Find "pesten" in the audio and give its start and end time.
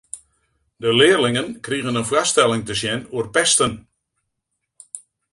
3.35-3.73